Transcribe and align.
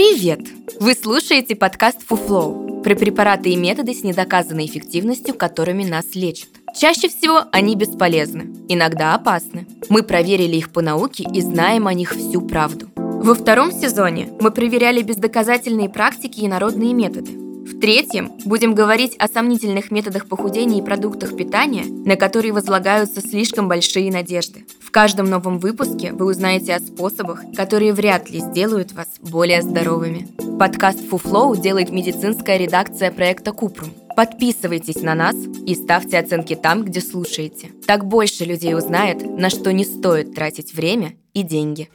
Привет! 0.00 0.40
Вы 0.80 0.94
слушаете 0.94 1.54
подкаст 1.54 2.00
«Фуфлоу» 2.06 2.80
про 2.80 2.94
препараты 2.94 3.50
и 3.50 3.56
методы 3.56 3.92
с 3.92 4.02
недоказанной 4.02 4.64
эффективностью, 4.64 5.34
которыми 5.34 5.84
нас 5.84 6.14
лечат. 6.14 6.48
Чаще 6.74 7.10
всего 7.10 7.42
они 7.52 7.76
бесполезны, 7.76 8.50
иногда 8.70 9.14
опасны. 9.14 9.66
Мы 9.90 10.02
проверили 10.02 10.56
их 10.56 10.72
по 10.72 10.80
науке 10.80 11.26
и 11.30 11.42
знаем 11.42 11.86
о 11.86 11.92
них 11.92 12.14
всю 12.14 12.40
правду. 12.40 12.88
Во 12.96 13.34
втором 13.34 13.72
сезоне 13.72 14.30
мы 14.40 14.50
проверяли 14.50 15.02
бездоказательные 15.02 15.90
практики 15.90 16.40
и 16.40 16.48
народные 16.48 16.94
методы. 16.94 17.32
В 17.70 17.78
третьем 17.80 18.32
будем 18.44 18.74
говорить 18.74 19.14
о 19.18 19.28
сомнительных 19.28 19.92
методах 19.92 20.26
похудения 20.26 20.80
и 20.80 20.84
продуктах 20.84 21.36
питания, 21.36 21.84
на 21.84 22.16
которые 22.16 22.52
возлагаются 22.52 23.20
слишком 23.20 23.68
большие 23.68 24.10
надежды. 24.10 24.66
В 24.80 24.90
каждом 24.90 25.30
новом 25.30 25.60
выпуске 25.60 26.12
вы 26.12 26.26
узнаете 26.26 26.74
о 26.74 26.80
способах, 26.80 27.42
которые 27.56 27.92
вряд 27.92 28.28
ли 28.28 28.40
сделают 28.40 28.92
вас 28.92 29.06
более 29.20 29.62
здоровыми. 29.62 30.26
Подкаст 30.58 30.98
Фуфлоу 31.08 31.56
делает 31.56 31.90
медицинская 31.90 32.56
редакция 32.56 33.12
проекта 33.12 33.52
Купрум. 33.52 33.90
Подписывайтесь 34.16 35.00
на 35.02 35.14
нас 35.14 35.36
и 35.64 35.76
ставьте 35.76 36.18
оценки 36.18 36.56
там, 36.56 36.84
где 36.84 37.00
слушаете. 37.00 37.70
Так 37.86 38.04
больше 38.04 38.44
людей 38.44 38.74
узнает, 38.74 39.22
на 39.22 39.48
что 39.48 39.72
не 39.72 39.84
стоит 39.84 40.34
тратить 40.34 40.74
время 40.74 41.14
и 41.34 41.44
деньги. 41.44 41.88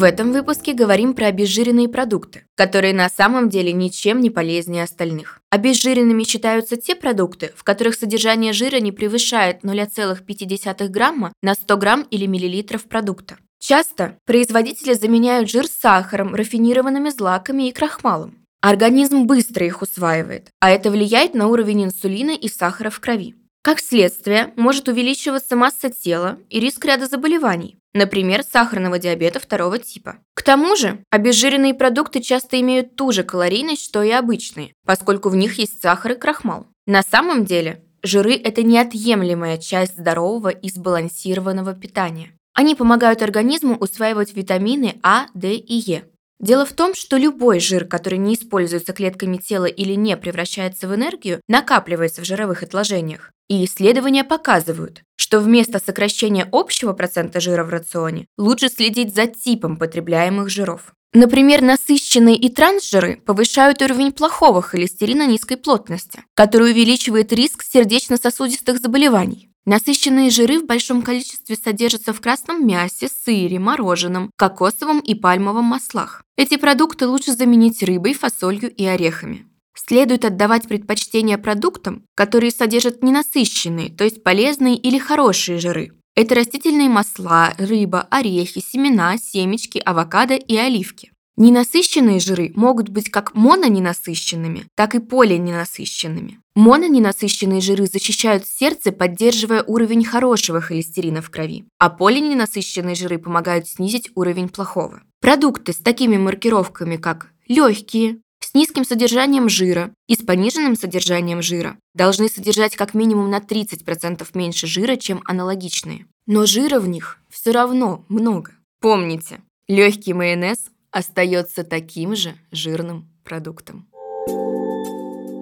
В 0.00 0.02
этом 0.02 0.32
выпуске 0.32 0.72
говорим 0.72 1.12
про 1.12 1.26
обезжиренные 1.26 1.86
продукты, 1.86 2.46
которые 2.54 2.94
на 2.94 3.10
самом 3.10 3.50
деле 3.50 3.70
ничем 3.74 4.22
не 4.22 4.30
полезнее 4.30 4.84
остальных. 4.84 5.42
Обезжиренными 5.50 6.24
считаются 6.24 6.78
те 6.78 6.96
продукты, 6.96 7.52
в 7.54 7.64
которых 7.64 7.96
содержание 7.96 8.54
жира 8.54 8.80
не 8.80 8.92
превышает 8.92 9.62
0,5 9.62 10.88
грамма 10.88 11.34
на 11.42 11.52
100 11.52 11.76
грамм 11.76 12.06
или 12.10 12.24
миллилитров 12.24 12.84
продукта. 12.84 13.36
Часто 13.58 14.16
производители 14.24 14.94
заменяют 14.94 15.50
жир 15.50 15.66
сахаром, 15.66 16.34
рафинированными 16.34 17.10
злаками 17.10 17.68
и 17.68 17.72
крахмалом. 17.72 18.38
Организм 18.62 19.24
быстро 19.24 19.66
их 19.66 19.82
усваивает, 19.82 20.48
а 20.60 20.70
это 20.70 20.90
влияет 20.90 21.34
на 21.34 21.48
уровень 21.48 21.84
инсулина 21.84 22.30
и 22.30 22.48
сахара 22.48 22.88
в 22.88 23.00
крови. 23.00 23.34
Как 23.60 23.80
следствие, 23.80 24.54
может 24.56 24.88
увеличиваться 24.88 25.56
масса 25.56 25.90
тела 25.90 26.38
и 26.48 26.58
риск 26.58 26.82
ряда 26.86 27.06
заболеваний, 27.06 27.76
например, 27.94 28.42
сахарного 28.42 28.98
диабета 28.98 29.40
второго 29.40 29.78
типа. 29.78 30.18
К 30.34 30.42
тому 30.42 30.76
же, 30.76 31.02
обезжиренные 31.10 31.74
продукты 31.74 32.20
часто 32.20 32.60
имеют 32.60 32.96
ту 32.96 33.12
же 33.12 33.22
калорийность, 33.22 33.84
что 33.84 34.02
и 34.02 34.10
обычные, 34.10 34.72
поскольку 34.84 35.28
в 35.28 35.36
них 35.36 35.58
есть 35.58 35.80
сахар 35.80 36.12
и 36.12 36.14
крахмал. 36.16 36.66
На 36.86 37.02
самом 37.02 37.44
деле, 37.44 37.84
жиры– 38.02 38.34
это 38.44 38.62
неотъемлемая 38.62 39.58
часть 39.58 39.98
здорового 39.98 40.48
и 40.48 40.68
сбалансированного 40.68 41.74
питания. 41.74 42.32
Они 42.54 42.74
помогают 42.74 43.22
организму 43.22 43.76
усваивать 43.76 44.34
витамины 44.34 44.98
А, 45.02 45.26
D 45.34 45.54
и 45.54 45.74
Е, 45.74 46.04
Дело 46.40 46.64
в 46.64 46.72
том, 46.72 46.94
что 46.94 47.18
любой 47.18 47.60
жир, 47.60 47.84
который 47.84 48.18
не 48.18 48.34
используется 48.34 48.94
клетками 48.94 49.36
тела 49.36 49.66
или 49.66 49.92
не 49.92 50.16
превращается 50.16 50.88
в 50.88 50.94
энергию, 50.94 51.42
накапливается 51.48 52.22
в 52.22 52.24
жировых 52.24 52.62
отложениях. 52.62 53.30
И 53.48 53.64
исследования 53.64 54.24
показывают, 54.24 55.02
что 55.16 55.40
вместо 55.40 55.78
сокращения 55.78 56.48
общего 56.50 56.94
процента 56.94 57.40
жира 57.40 57.62
в 57.62 57.68
рационе 57.68 58.26
лучше 58.38 58.70
следить 58.70 59.14
за 59.14 59.26
типом 59.26 59.76
потребляемых 59.76 60.48
жиров. 60.48 60.94
Например, 61.12 61.60
насыщенные 61.60 62.36
и 62.36 62.48
трансжиры 62.48 63.20
повышают 63.26 63.82
уровень 63.82 64.12
плохого 64.12 64.62
холестерина 64.62 65.26
низкой 65.26 65.56
плотности, 65.56 66.24
который 66.34 66.70
увеличивает 66.70 67.32
риск 67.32 67.64
сердечно-сосудистых 67.64 68.78
заболеваний. 68.80 69.50
Насыщенные 69.66 70.30
жиры 70.30 70.60
в 70.60 70.66
большом 70.66 71.02
количестве 71.02 71.56
содержатся 71.56 72.12
в 72.12 72.20
красном 72.20 72.66
мясе, 72.66 73.08
сыре, 73.08 73.58
мороженом, 73.58 74.30
кокосовом 74.36 75.00
и 75.00 75.14
пальмовом 75.14 75.64
маслах. 75.64 76.22
Эти 76.36 76.56
продукты 76.56 77.06
лучше 77.06 77.32
заменить 77.32 77.82
рыбой, 77.82 78.14
фасолью 78.14 78.72
и 78.72 78.84
орехами. 78.84 79.46
Следует 79.76 80.24
отдавать 80.24 80.68
предпочтение 80.68 81.38
продуктам, 81.38 82.04
которые 82.14 82.52
содержат 82.52 83.02
ненасыщенные, 83.02 83.90
то 83.90 84.04
есть 84.04 84.22
полезные 84.22 84.76
или 84.76 84.98
хорошие 84.98 85.58
жиры. 85.58 85.92
Это 86.14 86.34
растительные 86.34 86.88
масла, 86.88 87.54
рыба, 87.58 88.06
орехи, 88.10 88.60
семена, 88.60 89.16
семечки, 89.18 89.78
авокадо 89.78 90.34
и 90.34 90.56
оливки. 90.56 91.12
Ненасыщенные 91.36 92.20
жиры 92.20 92.52
могут 92.54 92.90
быть 92.90 93.10
как 93.10 93.34
мононенасыщенными, 93.34 94.66
так 94.74 94.94
и 94.94 94.98
полиненасыщенными. 94.98 96.38
Мононенасыщенные 96.54 97.62
жиры 97.62 97.86
защищают 97.86 98.46
сердце, 98.46 98.92
поддерживая 98.92 99.62
уровень 99.62 100.04
хорошего 100.04 100.60
холестерина 100.60 101.22
в 101.22 101.30
крови, 101.30 101.64
а 101.78 101.88
полиненасыщенные 101.88 102.94
жиры 102.94 103.18
помогают 103.18 103.66
снизить 103.66 104.10
уровень 104.14 104.50
плохого. 104.50 105.02
Продукты 105.22 105.72
с 105.72 105.76
такими 105.76 106.18
маркировками, 106.18 106.96
как 106.96 107.28
легкие, 107.48 108.20
с 108.50 108.54
низким 108.54 108.84
содержанием 108.84 109.48
жира 109.48 109.92
и 110.08 110.16
с 110.16 110.24
пониженным 110.24 110.74
содержанием 110.74 111.40
жира 111.40 111.76
должны 111.94 112.28
содержать 112.28 112.74
как 112.74 112.94
минимум 112.94 113.30
на 113.30 113.38
30% 113.38 114.26
меньше 114.34 114.66
жира, 114.66 114.96
чем 114.96 115.22
аналогичные. 115.24 116.06
Но 116.26 116.46
жира 116.46 116.80
в 116.80 116.88
них 116.88 117.20
все 117.28 117.52
равно 117.52 118.04
много. 118.08 118.50
Помните, 118.80 119.40
легкий 119.68 120.14
майонез 120.14 120.58
остается 120.90 121.62
таким 121.62 122.16
же 122.16 122.34
жирным 122.50 123.08
продуктом. 123.22 123.86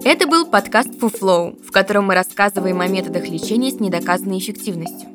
Это 0.05 0.27
был 0.27 0.45
подкаст 0.45 0.99
Фуфлоу, 0.99 1.57
в 1.63 1.71
котором 1.71 2.05
мы 2.05 2.13
рассказываем 2.13 2.79
о 2.79 2.87
методах 2.87 3.27
лечения 3.27 3.71
с 3.71 3.79
недоказанной 3.79 4.37
эффективностью. 4.37 5.09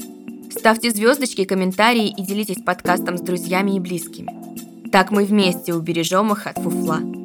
Ставьте 0.50 0.90
звездочки, 0.90 1.44
комментарии 1.44 2.08
и 2.08 2.22
делитесь 2.22 2.60
подкастом 2.64 3.18
с 3.18 3.20
друзьями 3.20 3.76
и 3.76 3.80
близкими. 3.80 4.90
Так 4.90 5.12
мы 5.12 5.24
вместе 5.24 5.74
убережем 5.74 6.32
их 6.32 6.48
от 6.48 6.58
фуфла. 6.58 7.23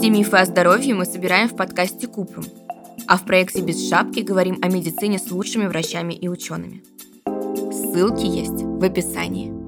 Все 0.00 0.08
мифы 0.08 0.38
о 0.38 0.46
здоровье 0.46 0.94
мы 0.94 1.04
собираем 1.04 1.46
в 1.46 1.54
подкасте 1.54 2.06
Купрум, 2.06 2.46
а 3.06 3.18
в 3.18 3.26
проекте 3.26 3.60
«Без 3.60 3.86
шапки» 3.86 4.20
говорим 4.20 4.58
о 4.62 4.68
медицине 4.68 5.18
с 5.18 5.30
лучшими 5.30 5.66
врачами 5.66 6.14
и 6.14 6.26
учеными. 6.26 6.82
Ссылки 7.70 8.24
есть 8.24 8.62
в 8.62 8.82
описании. 8.82 9.59